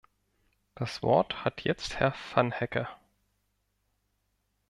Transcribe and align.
Das 0.73 1.03
Wort 1.03 1.45
hat 1.45 1.61
jetzt 1.61 1.99
Herr 1.99 2.15
Vanhecke. 2.33 2.87